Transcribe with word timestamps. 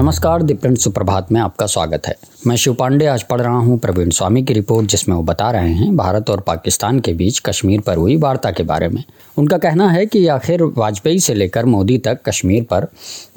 نمسکار 0.00 0.40
دی 0.40 0.54
print 0.54 0.80
سپربھات 0.80 1.32
میں 1.32 1.40
آپ 1.40 1.56
کا 1.56 1.66
سواگت 1.66 2.08
ہے۔ 2.08 2.12
میں 2.44 2.56
شیو 2.56 2.74
پانڈے 2.74 3.08
آج 3.08 3.28
پڑھ 3.28 3.42
رہا 3.42 3.56
ہوں 3.56 3.78
پروین 3.78 4.10
سوامی 4.10 4.42
کی 4.42 4.54
رپورٹ 4.54 4.86
جس 4.86 5.08
میں 5.08 5.16
وہ 5.16 5.22
بتا 5.22 5.52
رہے 5.52 5.72
ہیں 5.72 5.90
بھارت 5.90 6.30
اور 6.30 6.38
پاکستان 6.38 7.00
کے 7.00 7.12
بیچ 7.12 7.42
کشمیر 7.42 7.80
پر 7.80 7.96
ہوئی 7.96 8.16
وارتا 8.16 8.50
کے 8.50 8.62
بارے 8.62 8.88
میں۔ 8.88 9.02
ان 9.36 9.48
کا 9.48 9.58
کہنا 9.58 9.94
ہے 9.94 10.06
کہ 10.06 10.30
آخر 10.30 10.62
واجپئی 10.76 11.18
سے 11.18 11.34
لے 11.34 11.48
کر 11.48 11.64
مودی 11.64 11.98
تک 11.98 12.22
کشمیر 12.22 12.62
پر 12.68 12.84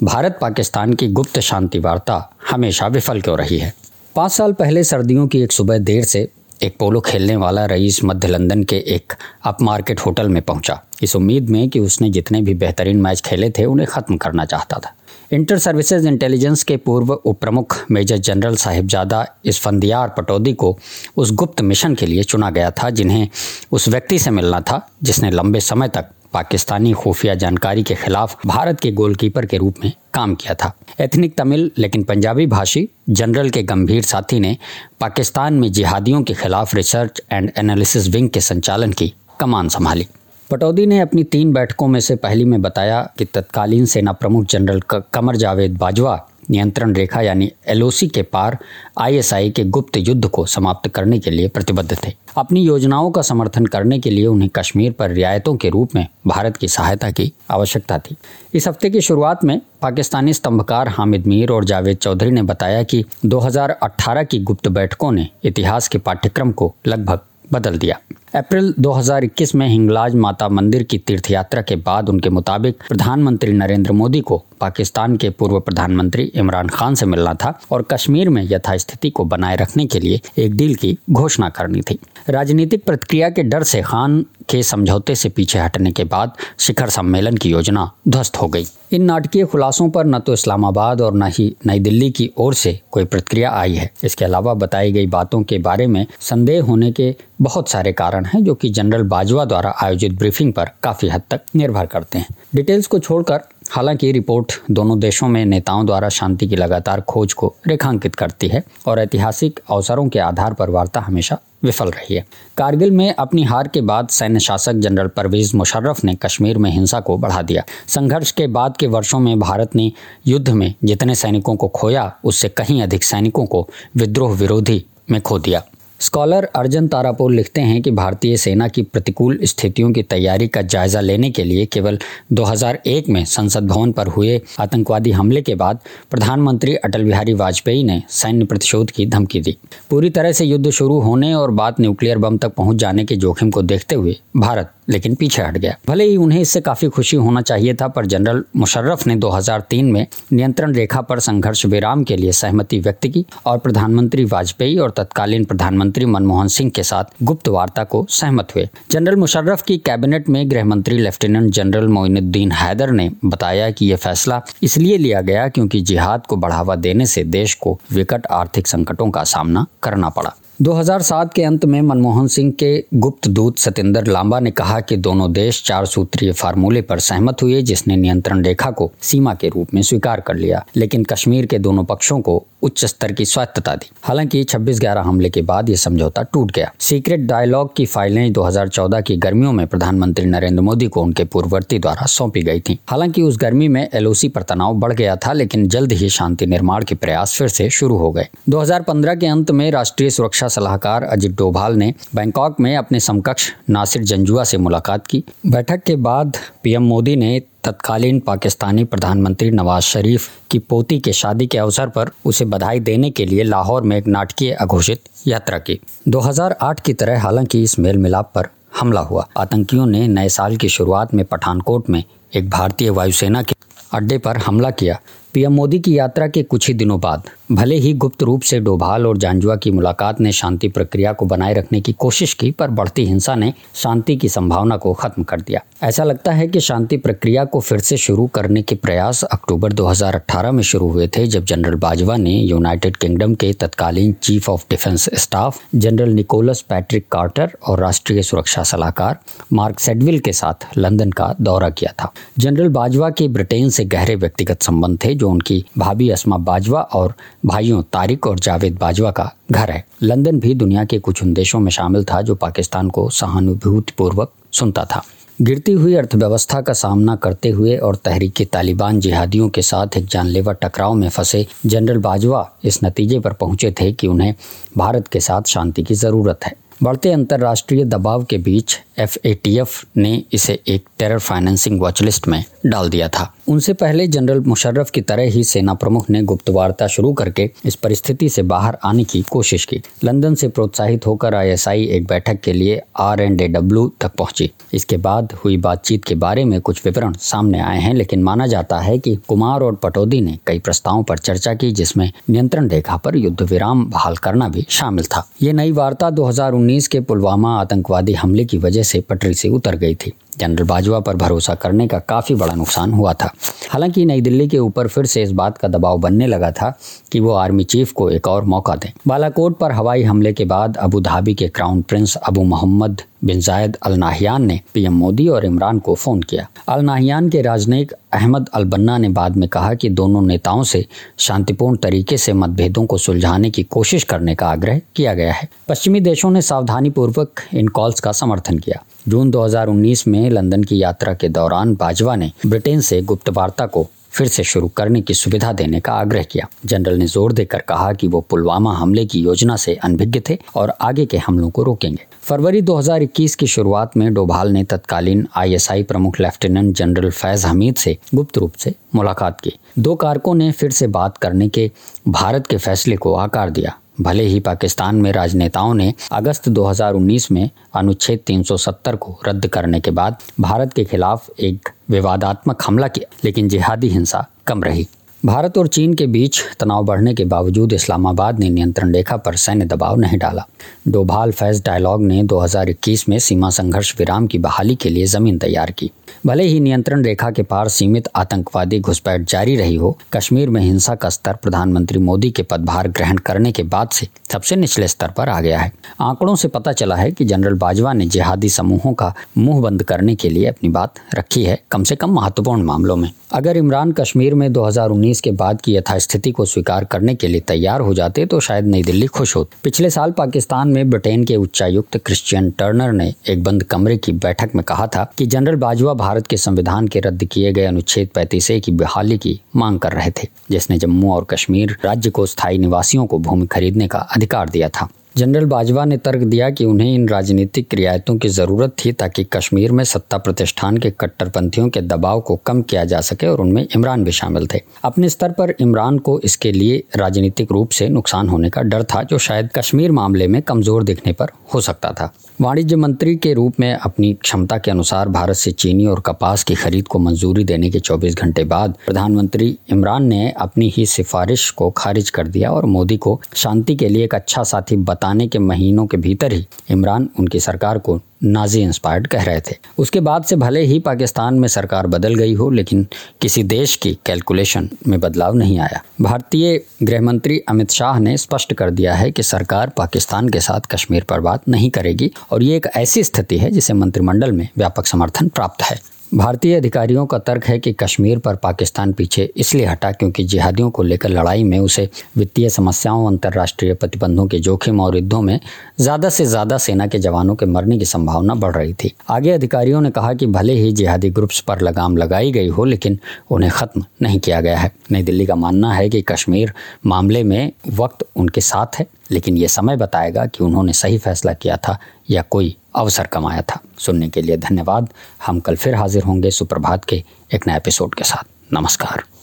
بھارت 0.00 0.40
پاکستان 0.40 0.94
کی 0.94 1.08
گپت 1.08 1.38
شانتی 1.40 1.78
وارتا 1.78 2.18
ہمیشہ 2.52 2.84
وفل 2.94 3.20
کیوں 3.20 3.36
رہی 3.36 3.60
ہے؟ 3.60 3.70
پانچ 4.14 4.32
سال 4.32 4.52
پہلے 4.52 4.82
سردیوں 4.82 5.26
کی 5.28 5.38
ایک 5.38 5.52
صبح 5.52 5.76
دیر 5.86 6.02
سے 6.02 6.26
ایک 6.64 6.78
پولو 6.78 7.00
کھیلنے 7.00 7.36
والا 7.36 7.68
رئیس 7.68 8.02
مدھ 8.04 8.26
لندن 8.26 8.64
کے 8.64 8.76
ایک 8.76 9.12
اپ 9.42 9.62
مارکیٹ 9.62 10.00
ہوٹل 10.06 10.28
میں 10.28 10.40
پہنچا۔ 10.40 10.74
اس 11.00 11.16
امید 11.16 11.50
میں 11.50 11.66
کہ 11.66 11.78
اس 11.78 12.00
نے 12.00 12.08
جتنے 12.08 12.40
بھی 12.40 12.54
بہترین 12.54 13.02
میچ 13.02 13.22
کھیلے 13.22 13.50
تھے 13.50 13.64
انہیں 13.64 13.86
ختم 13.86 14.16
کرنا 14.16 14.46
چاہتا 14.46 14.78
تھا۔ 14.78 14.90
انٹر 15.30 15.58
سروسز 15.58 16.06
انٹیلیجنس 16.06 16.64
کے 16.64 16.76
پورو 16.76 17.12
اپرمکھ 17.24 17.74
میجر 17.88 18.16
جنرل 18.16 18.56
صاحب 18.56 18.74
صاحبزادہ 18.74 19.24
اسفندیار 19.42 20.08
پٹودی 20.08 20.52
کو 20.52 20.76
اس 21.16 21.32
گپت 21.32 21.62
مشن 21.62 21.94
کے 21.94 22.06
لیے 22.06 22.22
چنا 22.22 22.50
گیا 22.50 22.70
تھا، 22.70 22.88
جنہیں 22.88 23.26
اس 23.70 23.88
وقتی 23.88 24.18
سے 24.18 24.30
ملنا 24.30 24.58
تھا، 24.60 24.78
جس 25.00 25.22
نے 25.22 25.30
لمبے 25.30 25.60
سمے 25.60 25.88
تک 25.88 26.12
پاکستانی 26.34 26.92
خفیہ 26.94 27.32
جانکاری 27.32 27.82
کے 27.82 27.94
خلاف 27.94 28.34
بھارت 28.44 28.80
کے 28.80 28.90
گول 28.98 29.14
کیپر 29.14 29.44
کے 29.44 29.58
روپ 29.58 29.78
میں 29.78 29.90
کام 30.10 30.34
کیا 30.34 30.52
تھا۔ 30.52 30.70
ایتھنک 30.98 31.36
تمل، 31.36 31.68
لیکن 31.76 32.02
پنجابی 32.02 32.46
بھاشی 32.46 32.86
جنرل 33.06 33.48
کے 33.48 33.62
گمبھیر 33.70 34.00
ساتھی 34.00 34.38
نے 34.38 34.54
پاکستان 34.98 35.54
میں 35.54 35.68
جہادیوں 35.68 36.22
کے 36.22 36.34
خلاف 36.34 36.74
ریسرچ 36.74 37.20
اینڈ 37.28 37.50
انالیسس 37.56 38.08
ونگ 38.14 38.28
کے 38.28 38.40
سنچالن 38.40 38.90
کی 38.90 39.08
کمان 39.38 39.68
سنبھالی۔ 39.68 40.04
پٹودی 40.48 40.86
نے 40.86 41.02
اپنی 41.02 41.24
تین 41.24 41.52
بیٹھکوں 41.52 41.88
میں 41.88 42.00
سے 42.00 42.16
پہلی 42.16 42.44
میں 42.44 42.58
بتایا 42.58 43.06
کہ 43.16 43.24
تتکالین 43.32 43.86
سینا 43.86 44.12
پرمکھ 44.12 44.52
جنرل 44.52 44.78
کمر 45.10 45.34
جاوید 45.34 45.78
باجوہ 45.78 46.16
نینترن 46.48 46.92
ریکھا 46.92 47.20
یعنی 47.20 47.48
ایل 47.64 47.82
او 47.82 47.90
سی 47.90 48.08
کے 48.08 48.22
پار 48.22 48.52
آئی 48.96 49.16
ایس 49.16 49.32
آئی 49.32 49.52
کے 49.52 49.64
گپت 49.64 49.96
یدھ 49.96 50.26
کو 50.26 50.46
سماپت 50.46 50.88
کرنے 50.92 51.18
کے 51.18 51.30
لیے 51.30 51.48
پرتبدھ 51.48 51.94
تھے۔ 52.00 52.10
اپنی 52.34 52.64
یوجناؤں 52.64 53.10
کا 53.10 53.22
سمرتھن 53.22 53.66
کرنے 53.66 53.98
کے 53.98 54.10
لیے 54.10 54.26
انہیں 54.26 54.48
کشمیر 54.48 54.92
پر 54.92 55.10
رعایتوں 55.10 55.54
کے 55.54 55.70
روپ 55.70 55.94
میں 55.94 56.04
بھارت 56.24 56.58
کی 56.58 56.66
سہایتا 56.66 57.10
کی 57.10 57.30
آوشکتا 57.48 57.96
تھی۔ 57.96 58.16
اس 58.52 58.68
ہفتے 58.68 58.90
کی 58.90 59.00
شروعات 59.00 59.44
میں 59.44 59.56
پاکستانی 59.80 60.32
ستمبھکار 60.32 60.86
حامد 60.86 61.26
میر 61.26 61.50
اور 61.50 61.62
جاوید 61.62 61.98
چودھری 61.98 62.30
نے 62.30 62.42
بتایا 62.42 62.82
کہ 62.82 63.02
دو 63.22 63.46
ہزار 63.46 63.70
اٹھارہ 63.80 64.22
کی 64.22 64.42
گپت 64.42 64.68
بیٹھکوں 64.68 65.12
نے 65.12 65.24
اتہاس 65.44 65.88
کے 65.88 65.98
پاٹھیہ 65.98 66.50
کو 66.50 66.72
لگ 66.86 67.04
بھگ 67.04 67.52
بدل 67.52 67.80
دیا۔ 67.80 67.94
اپریل 68.34 68.72
دو 68.76 68.98
ہزار 68.98 69.22
اکیس 69.22 69.54
میں 69.54 69.68
ہنگلاج 69.68 70.14
ماتا 70.14 70.48
مندر 70.48 70.82
کی 70.82 70.98
تیرتھ 70.98 71.32
یاترا 71.32 71.60
کے 71.60 71.76
بعد 71.76 72.02
ان 72.08 72.20
کے 72.20 72.30
مطابق 72.30 72.88
پردھان 72.88 73.24
منتری 73.24 73.52
نریندر 73.52 73.92
مودی 73.92 74.20
کو 74.20 74.42
پاکستان 74.58 75.16
کے 75.16 75.30
پورو 75.30 75.60
پردھان 75.60 75.96
منتری 75.96 76.30
عمران 76.34 76.66
خان 76.66 76.94
سے 76.94 77.06
ملنا 77.06 77.32
تھا 77.32 77.52
اور 77.68 77.80
کشمیر 77.80 78.30
میں 78.30 78.42
یتھا 78.42 78.72
استھتی 78.72 79.10
کو 79.10 79.24
بنائے 79.24 79.56
رکھنے 79.56 79.86
کے 79.86 80.00
لیے 80.00 80.18
ایک 80.34 80.52
ڈیل 80.52 80.74
کی 80.74 80.94
گھوشنا 81.16 81.48
کرنی 81.48 81.82
تھی۔ 81.82 81.96
راجنیتک 82.32 82.84
پرتکریا 82.84 83.28
کے 83.28 83.42
ڈر 83.42 83.62
سے 83.62 83.82
خان 83.82 84.22
کے 84.46 84.62
سمجھوتے 84.62 85.14
سے 85.14 85.28
پیچھے 85.28 85.60
ہٹنے 85.66 85.90
کے 85.90 86.04
بعد 86.04 86.26
شکھر 86.58 86.86
سمیلن 86.86 87.34
کی 87.34 87.50
یوجنا 87.50 87.86
دھست 88.04 88.42
ہو 88.42 88.48
گئی۔ 88.48 88.64
ان 88.90 89.06
ناٹکی 89.06 89.44
خلاصوں 89.52 89.88
پر 89.88 90.04
نہ 90.04 90.16
تو 90.16 90.32
اسلام 90.32 90.64
آباد 90.64 91.00
اور 91.00 91.12
نہ 91.12 91.24
ہی 91.38 91.50
نئی 91.64 91.78
دلی 91.78 92.10
کی 92.10 92.28
اور 92.34 92.52
سے 92.52 92.74
کوئی 92.90 93.04
پرتکریا 93.04 93.50
آئی 93.50 93.78
ہے۔ 93.78 93.86
اس 94.02 94.16
کے 94.16 94.24
علاوہ 94.24 94.54
بتائی 94.54 94.94
گئی 94.94 95.06
باتوں 95.06 95.40
کے 95.40 95.58
بارے 95.58 95.86
میں 95.86 96.04
سندے 96.20 96.60
ہونے 96.60 96.92
کے 96.92 97.12
بہت 97.40 97.68
سارے 97.68 97.92
کارن 97.92 98.24
ہیں 98.24 98.40
جو 98.40 98.54
کہ 98.54 98.68
جنرل 98.68 99.02
باجوہ 99.02 99.44
دوارا 99.44 99.70
آیوجت 99.80 100.20
بریفنگ 100.20 100.52
پر 100.52 100.64
کافی 100.80 101.08
حد 101.12 101.18
تک 101.28 101.56
نربھر 101.56 101.84
کرتے 101.84 102.18
ہیں۔ 102.18 102.32
ڈیٹیلز 102.52 102.88
کو 102.88 102.98
چھوڑ 102.98 103.22
کر 103.22 103.36
حالانکہ 103.76 104.12
رپورٹ 104.16 104.52
دونوں 104.68 104.96
دیشوں 104.96 105.28
میں 105.28 105.44
نیتاؤں 105.44 105.84
دوارا 105.84 106.08
شانتی 106.08 106.46
کی 106.46 106.56
لگاتار 106.56 106.98
کھوج 107.06 107.34
کو 107.34 107.52
ریکھانکت 107.70 108.16
کرتی 108.16 108.52
ہے 108.52 108.60
اور 108.82 108.96
ایتہاسک 108.96 109.60
اوسروں 109.66 110.08
کے 110.08 110.20
آدھار 110.20 110.52
پر 110.52 110.68
وارتا 110.68 111.00
ہمیشہ 111.08 111.34
وفل 111.62 111.88
رہی 111.88 112.16
ہے۔ 112.16 112.22
کارگل 112.54 112.90
میں 112.90 113.12
اپنی 113.16 113.46
ہار 113.46 113.66
کے 113.66 113.80
بعد 113.80 114.02
سین 114.10 114.38
شاسک 114.38 114.74
جنرل 114.74 115.08
پرویز 115.08 115.54
مشرف 115.54 116.04
نے 116.04 116.14
کشمیر 116.14 116.58
میں 116.58 116.72
ہنسا 116.72 117.00
کو 117.00 117.16
بڑھا 117.16 117.40
دیا۔ 117.48 117.62
سنگھرش 117.86 118.34
کے 118.34 118.46
بعد 118.46 118.70
کے 118.78 118.88
ورشوں 118.88 119.20
میں 119.20 119.36
بھارت 119.36 119.76
نے 119.76 119.90
یدھ 120.26 120.50
میں 120.50 120.68
جتنے 120.82 121.14
سینکوں 121.14 121.54
کو 121.54 121.68
کھویا، 121.68 122.08
اس 122.22 122.36
سے 122.36 122.48
کہیں 122.48 122.82
ادھک 122.82 123.04
سینکوں 123.04 123.46
کو 123.46 123.66
ودروہ 123.94 124.36
ورودھی 124.40 124.80
میں 125.08 125.20
کھو 125.20 125.38
دیا۔ 125.38 125.60
اسکالر 126.00 126.44
ارجن 126.54 126.88
تاراپور 126.88 127.30
لکھتے 127.30 127.60
ہیں 127.60 127.80
کہ 127.80 127.90
بھارتی 127.90 128.36
سینا 128.36 128.68
کی 128.68 128.82
پرتکول 128.82 129.36
استھتیوں 129.40 129.90
کی 129.90 130.02
تیاری 130.02 130.48
کا 130.48 130.60
جائزہ 130.60 130.98
لینے 130.98 131.30
کے 131.30 131.44
لیے 131.44 131.66
کیول 131.66 131.96
دو 132.28 132.52
ہزار 132.52 132.74
ایک 132.84 133.08
میں 133.08 133.24
سنسد 133.24 133.62
بھون 133.62 133.92
پر 133.92 134.06
ہوئے 134.16 134.38
آتنکوادی 134.58 135.14
حملے 135.14 135.42
کے 135.42 135.54
بعد 135.54 135.74
پردھان 136.10 136.44
منتری 136.44 136.74
اٹل 136.82 137.10
بہاری 137.10 137.32
واجپئی 137.32 137.82
نے 137.82 137.98
سینیہ 138.08 138.44
پرتیشودھ 138.44 138.92
کی 138.92 139.06
دھمکی 139.06 139.40
دی۔ 139.40 139.52
پوری 139.88 140.10
طرح 140.10 140.32
سے 140.32 140.46
یدھ 140.46 140.70
شروع 140.70 141.02
ہونے 141.02 141.32
اور 141.32 141.48
بات 141.48 141.80
نیوکلیئر 141.80 142.16
بم 142.16 142.36
تک 142.36 142.54
پہنچ 142.56 142.80
جانے 142.80 143.04
کے 143.04 143.14
جوخم 143.14 143.50
کو 143.50 143.60
دیکھتے 143.60 143.94
ہوئے 143.94 144.12
بھارت 144.34 144.83
لیکن 144.86 145.14
پیچھے 145.14 145.42
ہٹ 145.42 145.62
گیا۔ 145.62 145.72
بھلے 145.86 146.04
ہی 146.04 146.16
انہیں 146.16 146.40
اس 146.40 146.48
سے 146.48 146.60
کافی 146.60 146.88
خوشی 146.88 147.16
ہونا 147.16 147.42
چاہیے 147.42 147.72
تھا، 147.72 147.88
پر 147.88 148.04
جنرل 148.04 148.42
مشرف 148.54 149.06
نے 149.06 149.14
دو 149.14 149.38
ہزار 149.38 149.60
تین 149.60 149.92
میں 149.92 150.04
نینترن 150.30 150.74
ریکھا 150.74 151.00
پر 151.00 151.18
سنگھرش 151.18 151.66
ویرام 151.70 152.04
کے 152.04 152.16
لیے 152.16 152.32
سہمتی 152.32 152.80
ویکت 152.84 153.06
کی 153.14 153.22
اور 153.42 153.58
پردھان 153.58 153.96
منتری 153.96 154.24
واجپئی 154.30 154.78
اور 154.78 154.90
تتکالین 154.90 155.44
پردھان 155.44 155.78
منتری 155.78 156.04
منموہن 156.04 156.48
سنگھ 156.48 156.70
کے 156.70 156.82
ساتھ 156.82 157.22
گپت 157.22 157.48
وارتا 157.48 157.84
کو 157.84 158.06
سہمت 158.08 158.56
ہوئے۔ 158.56 158.66
جنرل 158.88 159.14
مشرف 159.14 159.62
کی 159.62 159.78
کیبنٹ 159.78 160.28
میں 160.28 160.44
گرہ 160.44 160.64
منتری 160.64 160.98
لیفٹیننٹ 160.98 161.54
جنرل 161.54 161.86
معین 161.86 162.16
الدین 162.16 162.52
حیدر 162.52 162.92
نے 162.92 163.08
بتایا 163.22 163.70
کہ 163.70 163.84
یہ 163.84 163.96
فیصلہ 163.96 164.34
اس 164.60 164.78
لیے 164.78 164.96
لیا 164.96 165.20
گیا 165.20 165.48
کیونکہ 165.48 165.80
جہاد 165.80 166.18
کو 166.18 166.36
بڑھاوا 166.36 166.74
دینے 166.82 167.04
سے 167.04 167.22
دیش 167.22 167.56
کو 167.56 167.78
وکٹ 167.96 168.26
آرتھک 168.30 168.68
سنکٹوں 168.68 169.10
کا 169.10 169.24
سامنا 169.24 169.64
کرنا 169.80 170.08
پڑا۔ 170.08 170.30
دو 170.58 170.80
ہزار 170.80 171.00
سات 171.00 171.34
کے 171.34 171.46
انت 171.46 171.64
میں 171.64 171.82
منموہن 171.82 172.28
سنگھ 172.28 172.52
کے 172.52 172.80
گپت 172.92 173.24
دودھ 173.24 173.60
ستندر 173.60 174.04
لامبا 174.04 174.40
نے 174.40 174.50
کہا 174.50 174.80
کہ 174.80 174.96
دونوں 174.96 175.28
دیش 175.28 175.62
چار 175.62 175.84
سوتری 175.84 176.32
فارمولے 176.32 176.82
پر 176.82 176.98
سہمت 176.98 177.42
ہوئے، 177.42 177.62
جس 177.62 177.86
نے 177.86 177.96
نینترن 177.96 178.44
ریکھا 178.44 178.70
کو 178.70 178.88
سیما 179.00 179.34
کے 179.34 179.50
روپ 179.54 179.74
میں 179.74 179.82
سویکار 179.82 180.18
کر 180.18 180.34
لیا۔ 180.34 180.58
لیکن 180.74 181.02
کشمیر 181.02 181.44
کے 181.44 181.58
دونوں 181.58 181.84
پکشوں 181.84 182.20
کو 182.20 182.44
اچ 182.64 182.84
استر 182.84 183.08
کی 183.08 183.24
سواستتا 183.24 183.74
دی۔ 183.74 183.88
حالانکہ 184.08 184.42
چھبیس 184.42 184.82
گیارہ 184.82 185.02
حملے 185.06 185.28
کے 185.28 185.42
بعد 185.42 185.68
یہ 185.68 185.76
سمجھوتا 185.76 186.22
ٹوٹ 186.22 186.56
گیا۔ 186.56 186.66
سیکرٹ 186.78 187.20
ڈائلاگ 187.20 187.66
کی 187.74 187.84
فائلیں 187.84 188.28
دو 188.30 188.46
ہزار 188.48 188.66
چودہ 188.66 189.00
کی 189.06 189.18
گرمیوں 189.24 189.52
میں 189.52 189.66
پردھان 189.66 190.00
منتری 190.00 190.26
نریندر 190.26 190.62
مودی 190.62 190.86
کو 190.86 191.02
ان 191.02 191.12
کے 191.12 191.24
پورورتی 191.24 191.78
دوارا 191.78 192.06
سونپی 192.08 192.46
گئی 192.46 192.60
تھی 192.60 192.76
حالانکہ 192.90 193.20
اس 193.20 193.40
گرمی 193.42 193.68
میں 193.68 193.86
ایل 193.92 194.06
او 194.06 194.14
سی 194.14 194.28
پر 194.28 194.42
تناؤ 194.42 194.74
بڑھ 194.74 194.94
گیا 194.98 195.14
تھا، 195.14 195.32
لیکن 195.32 195.68
جلد 195.68 195.92
ہی 195.92 196.08
شانتی 196.08 196.46
نرماڑ 196.46 196.82
کے 196.82 196.94
پریاس 196.94 197.36
پھر 197.38 197.48
سے 197.48 197.68
شروع 197.68 197.98
ہو 197.98 198.14
گئے۔ 198.16 198.24
دو 198.46 198.62
ہزار 198.62 198.80
پندرہ 198.80 199.14
کے 199.14 199.28
انت 199.28 199.50
میں 199.50 199.70
راشٹریہ 199.72 200.08
سرکشا 200.08 200.48
صلاح 200.48 200.76
کار 200.76 201.02
اجیت 201.02 201.30
ڈوبھال 201.30 201.78
نے 201.78 201.90
بینکاک 202.12 202.60
میں 202.60 202.76
اپنے 202.76 202.98
سمکش 202.98 203.50
ناصر 203.68 204.02
جنجوا 204.02 204.44
سے 204.44 204.58
ملاقات 204.58 205.08
کی۔ 205.08 205.20
بیٹھک 205.44 205.86
کے 205.86 205.96
بعد 205.96 206.36
پی 206.62 206.72
ایم 206.72 206.86
مودی 206.86 207.14
نے 207.14 207.38
تتکالین 207.64 208.20
پاکستانی 208.20 208.84
پردھان 208.84 209.22
منتری 209.22 209.50
نواز 209.50 209.82
شریف 209.82 210.28
کی 210.48 210.58
پوتی 210.58 211.00
کے 211.00 211.12
شادی 211.12 211.46
کے 211.46 211.58
اوسر 211.58 211.86
پر 211.86 212.08
اسے 212.24 212.44
بدھائی 212.44 212.80
دینے 212.80 213.10
کے 213.10 213.26
لیے 213.26 213.42
لاہور 213.42 213.82
میں 213.82 213.96
ایک 213.96 214.08
ناٹکی 214.08 214.52
اگھوشت 214.54 215.08
یاترا 215.26 215.58
کی۔ 215.58 215.76
دو 216.04 216.30
ہزار 216.30 216.50
آٹھ 216.60 216.82
کی 216.82 216.94
طرح 216.94 217.16
حالانکہ 217.16 217.62
اس 217.62 217.78
میل 217.78 217.96
ملاپ 217.96 218.32
پر 218.32 218.42
حملہ 218.82 218.98
ہوا۔ 218.98 219.22
آتنکیوں 219.34 219.86
نے 219.86 220.06
نئے 220.06 220.28
سال 220.28 220.56
کی 220.56 220.68
شروعات 220.68 221.14
میں 221.14 221.24
پٹھان 221.24 221.62
کوٹ 221.62 221.90
میں 221.90 222.02
ایک 222.30 222.48
بھارتی 222.48 222.88
وایو 222.88 223.10
سینا 223.10 223.42
کے 223.42 223.54
اڈے 223.92 224.18
پر 224.18 224.36
حملہ 224.48 224.68
کیا۔ 224.76 224.94
پی 225.34 225.42
ایم 225.42 225.54
مودی 225.54 225.78
کی 225.78 225.94
یاترا 225.94 226.26
کے 226.26 226.42
کچھ 226.48 226.68
ہی 226.70 226.74
دنوں 226.74 226.98
بعد، 226.98 227.18
بھلے 227.50 227.76
ہی 227.76 227.92
گپت 227.94 228.22
روپ 228.22 228.44
سے 228.44 228.58
ڈوبھال 228.58 229.06
اور 229.06 229.14
جانجوا 229.20 229.54
کی 229.56 229.70
ملاقات 229.70 230.20
نے 230.20 230.30
شانتی 230.30 230.68
پرکریا 230.68 231.12
کو 231.12 231.24
بنائے 231.26 231.54
رکھنے 231.54 231.80
کی 231.80 231.92
کوشش 231.92 232.34
کی، 232.36 232.50
پر 232.50 232.68
بڑھتی 232.68 233.06
ہنسا 233.10 233.34
نے 233.34 233.50
شانتی 233.74 234.16
کی 234.16 234.28
سمبھاونا 234.28 234.76
کو 234.76 234.92
ختم 234.92 235.22
کر 235.22 235.38
دیا۔ 235.38 235.58
ایسا 235.80 236.04
لگتا 236.04 236.36
ہے 236.36 236.46
کہ 236.48 236.58
شانتی 236.58 236.96
پرکریا 236.96 237.44
کو 237.44 237.60
پھر 237.60 237.78
سے 237.78 237.96
شروع 237.96 238.26
کرنے 238.26 238.62
کے 238.62 238.74
پریاس 238.74 239.24
اکتوبر 239.30 239.70
دو 239.70 239.90
ہزار 239.90 240.14
اٹھارہ 240.14 240.50
میں 240.50 240.62
شروع 240.62 240.90
ہوئے 240.90 241.06
تھے، 241.06 241.24
جب 241.26 241.46
جنرل 241.46 241.76
باجوا 241.76 242.16
نے 242.16 242.30
یونائٹڈ 242.30 242.96
کنگڈم 242.96 243.34
کے 243.34 243.52
تتکالین 243.52 244.12
chief 244.20 244.50
of 244.50 244.68
defence 244.68 245.08
staff, 245.12 245.58
general 245.72 246.14
Nicholas 246.16 246.66
Patrick 246.68 247.08
Carter 247.08 247.46
اور 247.60 247.78
راشٹری 247.78 248.22
سرکشا 248.22 248.64
سلاکار 248.64 249.14
مارک 249.50 249.80
سیڈول 249.80 250.18
کے 250.18 250.32
ساتھ 250.32 250.64
لندن 250.76 251.10
کا 251.10 251.32
دورہ 251.38 251.70
کیا 251.76 251.90
تھا۔ 251.96 252.08
جنرل 252.36 252.68
باجوا 252.68 253.10
کے 253.10 253.28
برٹین 253.28 253.70
سے 253.70 253.84
گہرے 253.92 254.16
ویکتیگت 254.20 254.64
سمبند 254.64 254.96
تھے 255.00 255.14
جو 255.24 255.30
ان 255.30 255.38
کی 255.38 255.60
بھابی 255.76 256.12
اسما 256.12 256.36
باجوہ 256.36 256.78
اور 256.78 257.10
بھائیوں 257.44 257.82
طارق 257.90 258.26
اور 258.26 258.36
جاوید 258.42 258.74
باجوہ 258.78 259.10
کا 259.10 259.28
گھر 259.54 259.68
ہے۔ 259.68 259.80
لندن 260.02 260.38
بھی 260.38 260.54
دنیا 260.54 260.84
کے 260.84 260.98
کچھ 261.02 261.22
ان 261.24 261.36
دیشوں 261.36 261.60
میں 261.60 261.70
شامل 261.70 262.02
تھا 262.02 262.20
جو 262.20 262.34
پاکستان 262.34 262.88
کو 262.88 263.08
سہانوبھوت 263.10 263.90
پوروک 263.96 264.30
سنتا 264.52 264.84
تھا۔ 264.84 265.00
گرتی 265.48 265.74
ہوئی 265.74 265.98
ارتھ 265.98 266.16
ویوستھا 266.16 266.60
کا 266.60 266.74
سامنا 266.74 267.16
کرتے 267.16 267.50
ہوئے 267.50 267.78
اور 267.78 267.94
تحریک 267.94 268.42
طالبان 268.50 269.00
جہادیوں 269.00 269.48
کے 269.48 269.62
ساتھ 269.62 269.96
ایک 269.96 270.10
جان 270.10 270.26
لیوا 270.26 270.52
ٹکراؤ 270.52 270.94
میں 270.94 271.08
پھنسے 271.14 271.42
جنرل 271.64 271.98
باجوہ 271.98 272.42
اس 272.62 272.82
نتیجے 272.82 273.18
پر 273.20 273.32
پہنچے 273.32 273.70
تھے 273.70 273.92
کہ 273.92 274.06
انہیں 274.06 274.32
بھارت 274.76 275.08
کے 275.08 275.20
ساتھ 275.20 275.48
شانتی 275.48 275.82
کی 275.82 275.94
ضرورت 275.94 276.46
ہے۔ 276.46 276.52
بڑھتے 276.80 277.12
انترراشٹریہ 277.14 277.84
دباؤ 277.84 278.20
کے 278.20 278.36
بیچ 278.36 278.76
ایف 278.96 279.18
اے 279.22 279.32
ٹی 279.32 279.58
ایف 279.58 279.84
نے 279.96 280.20
اسے 280.30 280.56
ایک 280.64 280.88
ٹیرر 280.96 281.18
فائننسنگ 281.18 281.80
واچ 281.80 282.02
لسٹ 282.02 282.28
میں 282.28 282.42
ڈال 282.64 282.92
دیا 282.92 283.06
تھا۔ 283.06 283.24
ان 283.46 283.60
سے 283.60 283.72
پہلے 283.72 284.06
جنرل 284.06 284.38
مشرف 284.38 284.92
کی 284.92 285.02
طرح 285.02 285.22
ہی 285.22 285.42
سینا 285.42 285.74
پرمکھ 285.74 286.10
نے 286.10 286.20
گپت 286.20 286.50
وارتا 286.50 286.86
شروع 286.86 287.12
کر 287.14 287.30
کے 287.30 287.46
اس 287.64 287.80
پرستھتی 287.80 288.28
سے 288.28 288.42
باہر 288.42 288.74
آنے 288.82 289.04
کی 289.04 289.22
کوشش 289.28 289.66
کی۔ 289.66 289.78
لندن 290.02 290.36
سے 290.36 290.48
پروتساہت 290.48 291.06
ہو 291.06 291.16
کر 291.16 291.32
آئی 291.32 291.50
ایس 291.50 291.68
آئی 291.68 291.84
ایک 291.84 292.08
بیٹھک 292.08 292.42
کے 292.42 292.52
لیے 292.52 292.80
آر 292.94 293.18
اینڈ 293.18 293.40
اے 293.40 293.48
ڈبلو 293.48 293.88
تک 293.88 294.16
پہنچی۔ 294.16 294.46
اس 294.72 294.86
کے 294.86 294.96
بعد 294.96 295.22
ہوئی 295.22 295.56
بات 295.56 295.84
چیت 295.84 296.04
کے 296.04 296.14
بارے 296.14 296.44
میں 296.44 296.58
کچھ 296.62 296.86
وورن 296.86 297.12
سامنے 297.20 297.60
آئے 297.60 297.80
ہیں، 297.80 297.94
لیکن 297.94 298.24
مانا 298.24 298.46
جاتا 298.46 298.86
ہے 298.86 298.98
کہ 298.98 299.14
کمار 299.28 299.60
اور 299.60 299.72
پٹودی 299.72 300.20
نے 300.20 300.36
کئی 300.44 300.58
پرستاؤں 300.58 301.02
پر 301.02 301.16
چرچا 301.16 301.54
کی 301.54 301.70
جس 301.70 301.96
میں 301.96 302.06
نینترن 302.28 302.66
ریکھا 302.66 302.96
پر 302.96 303.14
یدھ 303.14 303.42
ویرام 303.50 303.84
بحال 303.84 304.14
کرنا 304.14 304.48
بھی 304.48 304.62
شامل 304.68 305.02
تھا۔ 305.02 305.22
یہ 305.40 305.52
نئی 305.52 305.72
وارتا 305.72 306.08
دو 306.16 306.28
ہزار 306.28 306.52
انیس 306.52 306.88
کے 306.88 307.00
پلوامہ 307.00 307.48
آتنکوادی 307.48 308.14
حملے 308.24 308.44
کی 308.44 308.58
وجہ 308.58 308.82
سے 308.82 309.00
پٹری 309.00 309.34
سے 309.34 309.48
اتر 309.48 309.80
گئی 309.80 309.94
تھی۔ 309.94 310.12
جنرل 310.38 310.62
باجوہ 310.62 311.00
پر 311.00 311.14
بھروسہ 311.14 311.52
کرنے 311.52 311.88
کا 311.88 311.98
کافی 311.98 312.34
بڑا 312.34 312.54
نقصان 312.54 312.92
ہوا 312.92 313.12
تھا۔ 313.12 313.28
حالانکہ 313.74 314.04
نئی 314.04 314.20
دلی 314.20 314.48
کے 314.48 314.58
اوپر 314.58 314.86
پھر 314.86 315.04
سے 315.04 315.22
اس 315.22 315.32
بات 315.32 315.58
کا 315.58 315.68
دباؤ 315.68 315.96
بننے 315.96 316.26
لگا 316.26 316.50
تھا 316.50 316.72
کہ 317.10 317.20
وہ 317.20 317.38
آرمی 317.38 317.62
چیف 317.62 317.92
کو 317.92 318.06
ایک 318.06 318.28
اور 318.28 318.42
موقع 318.42 318.72
دیں۔ 318.74 318.90
بالا 319.06 319.30
کوٹ 319.30 319.58
پر 319.58 319.72
ہوائی 319.74 320.06
حملے 320.06 320.32
کے 320.32 320.44
بعد 320.44 320.68
ابو 320.76 321.00
دھابی 321.00 321.34
کے 321.34 321.48
crown 321.48 321.82
prince 321.82 322.18
Abu 322.22 322.44
Mohammed 322.44 323.00
bin 323.24 323.40
Zayed 323.40 323.76
Al Nahyan 323.80 324.48
نے 324.48 324.56
پی 324.72 324.82
ایم 324.82 324.96
مودی 324.96 325.28
اور 325.28 325.42
عمران 325.42 325.78
کو 325.78 325.94
فون 325.94 326.20
کیا۔ 326.20 326.42
الناہیان 326.66 327.30
کے 327.30 327.42
راجنیک 327.42 327.92
احمد 328.12 328.40
البنا 328.52 328.98
نے 328.98 329.08
بعد 329.08 329.30
میں 329.30 329.48
کہا 329.48 329.74
کہ 329.74 329.88
دونوں 329.88 330.22
نیتاؤں 330.22 330.62
سے 330.62 330.82
شانتی 331.18 331.54
پورن 331.54 331.76
طریقے 331.76 332.16
سے 332.16 332.32
مت 332.32 332.48
بھیدوں 332.48 332.86
کو 332.86 332.96
سلجھانے 332.96 333.50
کی 333.50 333.62
کوشش 333.62 334.06
کرنے 334.06 334.34
کا 334.34 334.46
آگرہ 334.46 334.78
کیا 334.92 335.14
گیا 335.14 335.30
ہے۔ 335.30 335.46
پشچمی 335.66 336.00
دیشوں 336.00 336.30
نے 336.30 336.40
ساودھانی 336.40 336.90
پوروک 336.90 337.40
ان 337.52 337.68
کالز 337.68 338.00
کا 338.00 338.12
سمرتھن 338.12 338.60
کیا۔ 338.60 338.76
جون 339.06 339.32
دو 339.32 339.44
ہزار 339.44 339.68
انیس 339.68 340.06
میں 340.06 340.30
لندن 340.30 340.64
کی 340.64 340.78
یاترا 340.78 341.12
کے 341.12 341.28
دوران 341.28 341.74
باجوہ 341.74 342.16
نے 342.16 342.28
برٹین 342.44 342.80
سے 342.80 343.00
گپت 343.00 343.30
وارتا 343.36 343.66
کو 343.66 343.84
پھر 344.14 344.26
سے 344.26 344.42
شروع 344.42 344.68
کرنے 344.68 345.00
کی 345.00 345.14
سویدھا 345.14 345.52
دینے 345.58 345.80
کا 345.80 345.92
آگرہ 345.92 346.22
کیا۔ 346.22 346.44
جنرل 346.64 346.98
نے 346.98 347.06
زور 347.06 347.30
دے 347.30 347.44
کر 347.44 347.58
کہا 347.58 347.92
کہ 347.92 348.08
وہ 348.12 348.20
پلوامہ 348.20 348.70
حملے 348.82 349.06
کی 349.06 349.20
یوجنا 349.20 349.56
سے 349.56 349.74
انبھگ 349.82 350.18
تھے 350.24 350.36
اور 350.52 350.68
آگے 350.78 351.06
کے 351.06 351.18
حملوں 351.28 351.50
کو 351.50 351.64
روکیں 351.64 351.90
گے۔ 351.90 352.04
فروری 352.22 352.60
دو 352.60 352.78
ہزار 352.78 353.00
اکیس 353.00 353.36
کی 353.36 353.46
شروعات 353.46 353.96
میں 353.96 354.10
ڈوبھال 354.10 354.52
نے 354.52 354.64
تتکالین 354.64 355.24
آئی 355.34 355.52
ایس 355.52 355.70
آئی 355.70 355.82
پرمکھ 355.82 356.20
لیفٹیننٹ 356.20 356.76
جنرل 356.76 357.10
فیض 357.10 357.46
حمید 357.46 357.78
سے 357.78 357.94
گپت 358.18 358.38
روپ 358.38 358.56
سے 358.56 358.70
ملاقات 358.92 359.40
کی۔ 359.40 359.50
دو 359.74 359.96
کارکوں 359.96 360.34
نے 360.34 360.50
پھر 360.58 360.70
سے 360.70 360.86
بات 360.86 361.18
کرنے 361.18 361.48
کے 361.48 361.68
بھارت 362.06 362.46
کے 362.46 362.56
فیصلے 362.56 362.96
کو 362.96 363.18
آکار 363.18 363.48
دیا۔ 363.48 363.70
بھلے 363.98 364.28
ہی 364.28 364.40
پاکستان 364.40 365.02
میں 365.02 365.12
راجنیتاؤں 365.12 365.74
نے 365.74 365.90
اگست 366.10 366.44
دو 366.46 366.70
ہزار 366.70 366.94
انیس 366.94 367.30
میں 367.30 367.46
انوچھید 367.74 368.18
تین 368.24 368.42
سو 368.42 368.56
ستر 368.56 368.96
کو 368.96 369.16
رد 369.26 369.48
کرنے 369.48 369.80
کے 369.80 369.90
بعد 369.90 370.10
بھارت 370.38 370.74
کے 370.74 370.84
خلاف 370.84 371.30
ایک 371.36 371.68
وواداتمک 371.88 372.62
حملہ 372.68 372.86
کیا 372.86 373.14
لیکن 373.22 373.48
جہادی 373.48 373.96
ہنسا 373.96 374.20
کم 374.44 374.62
رہی۔ 374.62 374.84
بھارت 375.24 375.58
اور 375.58 375.66
چین 375.66 375.94
کے 375.94 376.06
بیچ 376.06 376.42
تناؤ 376.58 376.82
بڑھنے 376.82 377.14
کے 377.14 377.24
باوجود 377.24 377.72
اسلام 377.72 378.06
آباد 378.06 378.32
نے 378.38 378.48
نینترن 378.48 378.94
ریکھا 378.94 379.16
پر 379.16 379.32
سینیہ 379.32 379.64
دباؤ 379.64 379.96
نہیں 379.96 380.18
ڈالا۔ 380.18 380.42
ڈوبھال 380.86 381.30
فیض 381.30 381.62
ڈائلاگ 381.62 381.98
نے 381.98 382.22
دو 382.22 382.44
ہزار 382.44 382.66
اکیس 382.66 383.08
میں 383.08 383.18
سیما 383.18 383.50
سنگھرش 383.50 383.94
ویرام 383.98 384.26
کی 384.26 384.38
بحالی 384.38 384.74
کے 384.74 384.88
لیے 384.88 385.06
زمین 385.06 385.38
تیار 385.38 385.68
کی۔ 385.68 385.88
بھلے 386.24 386.42
ہی 386.42 386.58
نینترن 386.58 387.04
ریکھا 387.04 387.30
کے 387.30 387.42
پار 387.42 387.66
سیمت 387.66 388.08
آتنکوادی 388.14 388.78
گھسپیٹ 388.78 389.30
جاری 389.30 389.58
رہی 389.58 389.76
ہو، 389.76 389.92
کشمیر 389.92 390.50
میں 390.50 390.62
ہنسا 390.62 390.94
کا 390.94 391.08
استر 391.08 391.32
پردھان 391.32 391.74
منتری 391.74 391.98
مودی 391.98 392.30
کے 392.30 392.42
پد 392.42 392.58
بھار 392.58 392.84
گرہن 392.98 393.18
کرنے 393.18 393.52
کے 393.52 393.62
بعد 393.62 393.86
سے 393.92 394.06
سب 394.32 394.44
سے 394.44 394.56
نچلے 394.56 394.84
استر 394.84 395.08
پر 395.08 395.28
آ 395.28 395.40
گیا 395.40 395.64
ہے۔ 395.64 395.68
آنکڑوں 395.98 396.36
سے 396.36 396.48
پتہ 396.48 396.70
چلا 396.70 397.02
ہے 397.02 397.10
کہ 397.10 397.24
جنرل 397.24 397.54
باجوہ 397.54 397.92
نے 397.92 398.06
جہادی 398.06 398.48
سموہوں 398.48 398.94
کا 398.94 399.10
منہ 399.36 399.60
بند 399.60 399.82
کرنے 399.82 400.14
کے 400.14 400.28
لیے 400.28 400.48
اپنی 400.48 400.68
بات 400.68 400.88
رکھی 401.18 401.46
ہے 401.46 401.56
کم 401.68 401.84
سے 401.84 401.96
کم 401.96 402.14
مہتوپورن 402.14 402.64
معاملوں 402.64 402.96
میں۔ 402.96 403.08
اگر 403.30 403.60
عمران 403.60 403.92
کشمیر 403.92 404.34
میں 404.34 404.48
دو 404.48 404.68
ہزار 404.68 404.90
انیس 404.90 405.13
کے 405.20 405.30
بعد 405.30 405.54
کی 405.62 405.74
یتھاستھتی 405.76 406.30
کو 406.32 406.44
سویکار 406.44 406.82
کرنے 406.82 407.14
کے 407.14 407.28
لیے 407.28 407.40
تیار 407.40 407.80
ہو 407.80 407.92
جاتے 407.92 408.24
تو 408.26 408.40
شاید 408.40 408.66
نئی 408.66 408.82
دلی 408.82 409.06
خوش 409.06 409.36
ہوتی 409.36 409.56
پچھلے 409.62 409.90
سال 409.90 410.12
پاکستان 410.12 410.72
میں 410.72 410.84
برٹین 410.84 411.24
کے 411.24 411.34
اچایکت 411.34 411.96
کرسچین 412.04 412.48
ٹرنر 412.48 412.92
نے 412.92 413.10
ایک 413.22 413.42
بند 413.42 413.62
کمرے 413.62 413.96
کی 413.98 414.12
بیٹھک 414.12 414.54
میں 414.54 414.64
کہا 414.64 414.86
تھا 414.86 415.04
کہ 415.16 415.24
جنرل 415.24 415.56
باجوہ 415.56 415.94
بھارت 415.94 416.28
کے 416.28 416.36
سمویدھان 416.36 416.88
کے 416.88 417.00
رد 417.00 417.24
کیے 417.30 417.52
گئے 417.56 417.66
انوچھید 417.66 418.12
پینتیس 418.14 418.50
کی 418.64 418.72
بحالی 418.72 419.18
کی 419.18 419.36
مانگ 419.54 419.78
کر 419.78 419.92
رہے 419.92 420.10
تھے، 420.10 420.28
جس 420.48 420.70
نے 420.70 420.76
جموں 420.76 421.12
اور 421.12 421.22
کشمیر 421.22 421.68
راجیہ 421.84 422.10
کو 422.10 422.22
استھائی 422.22 422.58
نواسیوں 422.58 423.06
کو 423.06 423.18
بھومی 423.18 423.46
خریدنے 423.50 423.88
کا 423.88 423.98
ادھکار 423.98 424.46
دیا 424.46 424.68
تھا۔ 424.68 424.86
جنرل 425.14 425.44
باجوہ 425.44 425.84
نے 425.84 425.96
ترک 425.96 426.20
دیا 426.20 426.50
کہ 426.50 426.64
انہیں 426.64 426.96
ان 426.96 427.08
راجنیتک 427.08 427.74
رعایتوں 427.74 428.18
کی 428.18 428.28
ضرورت 428.28 428.76
تھی 428.76 428.92
تاکہ 428.92 429.24
کشمیر 429.24 429.72
میں 429.72 429.84
ستا 429.84 430.18
پرتشٹھان 430.18 430.78
کے 430.78 430.90
کٹر 430.90 431.28
پنتھیوں 431.28 431.70
کے 431.70 431.80
دباؤ 431.80 432.20
کو 432.20 432.36
کم 432.36 432.62
کیا 432.62 432.84
جا 432.84 433.02
سکے 433.02 433.26
اور 433.26 433.38
ان 433.38 433.54
میں 433.54 433.64
عمران 433.76 434.02
بھی 434.02 434.12
شامل 434.12 434.46
تھے۔ 434.46 434.58
اپنے 434.82 435.06
استر 435.06 435.32
پر 435.32 435.50
عمران 435.60 436.00
کو 436.00 436.20
اس 436.22 436.38
کے 436.38 436.52
لیے 436.52 436.80
راجنیتک 436.98 437.52
روپ 437.52 437.72
سے 437.72 437.88
نقصان 437.88 438.28
ہونے 438.28 438.50
کا 438.50 438.62
ڈر 438.62 438.82
تھا 438.82 439.02
جو 439.02 439.18
شاید 439.18 439.48
کشمیر 439.52 439.90
معاملے 439.90 440.26
میں 440.26 440.40
کمزور 440.40 440.82
دکھنے 440.82 441.12
پر 441.12 441.26
ہو 441.54 441.60
سکتا 441.60 441.90
تھا۔ 441.90 442.08
وانجیہ 442.40 442.76
منتری 442.76 443.16
کے 443.16 443.34
روپ 443.34 443.60
میں 443.60 443.76
اپنی 443.84 444.14
کھمتا 444.14 444.58
کے 444.58 444.70
انوسار 444.70 445.06
بھارت 445.06 445.36
سے 445.36 445.50
چینی 445.50 445.84
اور 445.84 445.98
کپاس 445.98 446.44
کی 446.44 446.54
خرید 446.54 446.84
کو 446.84 446.98
منظوری 446.98 447.44
دینے 447.44 447.70
کے 447.70 447.78
چوبیس 447.78 448.18
گھنٹے 448.20 448.44
بعد 448.44 448.68
پردھان 448.86 449.14
منتری 449.14 449.56
عمران 449.72 450.08
نے 450.08 450.30
اپنی 450.34 450.70
ہی 450.78 450.84
سفارش 450.84 451.52
کو 451.52 451.70
خارج 451.70 452.12
کر 452.12 452.24
دیا 452.24 452.50
اور 452.50 452.62
مودی 452.62 452.96
کو 452.96 453.18
شانتی 453.34 453.76
کے 453.76 453.88
لیے 453.88 454.02
ایک 454.02 454.14
اچھا 454.14 454.44
ساتھی 454.44 454.76
بتا 454.76 455.03
بتانے 455.04 455.28
کے 455.28 455.38
مہینوں 455.38 455.86
کے 455.86 455.96
بھیتر 455.96 456.32
ہی 456.32 456.42
عمران 456.70 457.06
ان 457.18 457.28
کی 457.28 457.38
سرکار 457.38 457.76
کو 457.76 457.98
نازی 458.22 458.64
انسپائرڈ 458.64 459.08
کہہ 459.10 459.22
رہے 459.22 459.40
تھے۔ 459.40 459.54
اس 459.78 459.90
کے 459.90 460.00
بعد 460.00 460.20
سے 460.28 460.36
بھلے 460.36 460.60
ہی 460.60 460.78
پاکستان 460.78 461.40
میں 461.40 461.48
سرکار 461.48 461.84
بدل 461.84 462.18
گئی 462.20 462.36
ہو، 462.36 462.50
لیکن 462.50 462.82
کسی 463.18 463.42
دیش 463.42 463.78
کی 463.78 463.94
کیلکولیشن 464.02 464.66
میں 464.86 464.98
بدلاؤ 464.98 465.32
نہیں 465.32 465.58
آیا۔ 465.58 465.78
بھارتیہ 465.98 466.58
گرہ 466.88 467.00
منتری 467.00 467.40
امت 467.46 467.70
شاہ 467.70 467.98
نے 467.98 468.14
اسپشٹ 468.14 468.54
کر 468.54 468.70
دیا 468.70 469.00
ہے 469.00 469.10
کہ 469.10 469.22
سرکار 469.22 469.68
پاکستان 469.68 470.30
کے 470.30 470.40
ساتھ 470.40 470.68
کشمیر 470.68 471.02
پر 471.06 471.20
بات 471.20 471.48
نہیں 471.48 471.70
کرے 471.70 471.92
گی 471.92 472.08
اور 472.28 472.40
یہ 472.40 472.52
ایک 472.52 472.66
ایسی 472.74 473.00
استھتی 473.00 473.40
ہے 473.40 473.50
جسے 473.50 473.72
منتری 473.72 474.04
منڈل 474.04 474.30
میں 474.30 474.46
ویاپک 474.56 474.86
سمرتھن 474.86 475.28
پراپت 475.28 475.62
ہے۔ 475.70 475.76
بھارتی 476.16 476.54
ادھیکاریوں 476.56 477.06
کا 477.06 477.18
ترک 477.18 477.50
ہے 477.50 477.60
کہ 477.60 477.72
کشمیر 477.72 478.18
پر 478.18 478.34
پاکستان 478.34 478.92
پیچھے 478.92 479.26
اس 479.34 479.54
لیے 479.54 479.66
ہٹا 479.72 479.90
کیونکہ 479.92 480.24
جہادیوں 480.24 480.70
کو 480.70 480.82
لے 480.82 480.96
کر 480.96 481.08
لڑائی 481.08 481.44
میں 481.44 481.58
اسے 481.58 481.86
وتیہ 482.16 482.48
سمسیاؤں، 482.48 483.06
انترراشٹریہ 483.06 483.74
پتبندھوں 483.74 484.26
کے 484.26 484.38
جوخم 484.38 484.80
اور 484.80 484.94
ردھوں 484.94 485.22
میں 485.22 485.38
زیادہ 485.78 486.08
سے 486.12 486.24
زیادہ 486.24 486.56
سینا 486.60 486.86
کے 486.86 486.98
جوانوں 486.98 487.36
کے 487.36 487.46
مرنے 487.46 487.78
کی 487.78 487.84
سمبھاونا 487.84 488.34
بڑھ 488.34 488.56
رہی 488.56 488.72
تھی۔ 488.72 488.88
آگے 489.08 489.34
ادھیکاریوں 489.34 489.80
نے 489.80 489.90
کہا 489.90 490.12
کہ 490.12 490.26
بھلے 490.26 490.52
ہی 490.52 490.70
جہادی 490.70 491.10
گروپس 491.16 491.44
پر 491.44 491.62
لگام 491.62 491.96
لگائی 491.96 492.34
گئی 492.34 492.50
ہو، 492.58 492.64
لیکن 492.64 492.94
انہیں 493.30 493.50
ختم 493.50 493.80
نہیں 494.00 494.18
کیا 494.18 494.40
گیا 494.40 494.62
ہے۔ 494.62 494.68
نئی 494.90 495.02
دلی 495.02 495.24
کا 495.24 495.34
ماننا 495.34 495.78
ہے 495.78 495.88
کہ 495.88 496.02
کشمیر 496.02 496.48
معاملے 496.84 497.22
میں 497.22 497.50
وقت 497.76 498.04
ان 498.14 498.30
کے 498.30 498.40
ساتھ 498.40 498.80
ہے۔ 498.80 498.86
لیکن 499.10 499.36
یہ 499.36 499.46
سمے 499.46 499.76
بتائے 499.76 500.14
گا 500.14 500.26
کہ 500.26 500.42
انہوں 500.42 500.62
نے 500.62 500.72
صحیح 500.72 500.98
فیصلہ 501.04 501.30
کیا 501.38 501.56
تھا 501.56 501.76
یا 502.08 502.22
کوئی 502.22 502.52
اوسر 502.72 503.04
کمایا 503.04 503.40
تھا۔ 503.40 503.60
سننے 503.78 504.08
کے 504.08 504.22
لیے 504.22 504.36
دھنیہ 504.36 504.62
واد 504.66 504.82
ہم 505.28 505.40
کل 505.40 505.54
پھر 505.54 505.74
حاضر 505.74 506.00
ہوں 506.06 506.22
گے 506.22 506.30
سپربھات 506.30 506.86
کے 506.86 507.00
ایک 507.28 507.46
نئے 507.46 507.56
ایپیسوڈ 507.56 507.94
کے 507.94 508.04
ساتھ۔ 508.04 508.28
نمسکار۔ 508.50 509.13